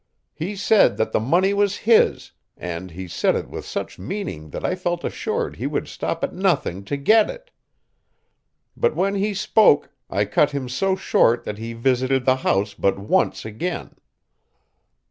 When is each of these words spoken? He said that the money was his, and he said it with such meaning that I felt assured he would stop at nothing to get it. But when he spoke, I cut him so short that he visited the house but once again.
He 0.33 0.55
said 0.55 0.97
that 0.97 1.11
the 1.11 1.19
money 1.19 1.53
was 1.53 1.77
his, 1.85 2.31
and 2.57 2.89
he 2.89 3.07
said 3.07 3.35
it 3.35 3.49
with 3.49 3.67
such 3.67 3.99
meaning 3.99 4.49
that 4.49 4.65
I 4.65 4.73
felt 4.73 5.03
assured 5.03 5.57
he 5.57 5.67
would 5.67 5.87
stop 5.87 6.23
at 6.23 6.33
nothing 6.33 6.83
to 6.85 6.97
get 6.97 7.29
it. 7.29 7.51
But 8.75 8.95
when 8.95 9.13
he 9.13 9.35
spoke, 9.35 9.91
I 10.09 10.25
cut 10.25 10.49
him 10.49 10.67
so 10.69 10.95
short 10.95 11.43
that 11.43 11.59
he 11.59 11.73
visited 11.73 12.25
the 12.25 12.37
house 12.37 12.73
but 12.73 12.97
once 12.97 13.45
again. 13.45 13.93